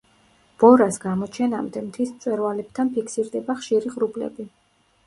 ბორას 0.61 0.97
გამოჩენამდე 1.03 1.83
მთის 1.91 2.15
მწვერვალებთან 2.17 2.91
ფიქსირდება 2.99 3.59
ხშირი 3.63 3.97
ღრუბლები. 3.99 4.51